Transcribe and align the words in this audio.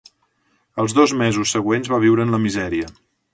Els 0.83 0.95
dos 0.99 1.13
mesos 1.19 1.53
següents 1.57 1.93
va 1.95 2.01
viure 2.05 2.27
en 2.29 2.35
la 2.37 2.41
misèria. 2.47 2.91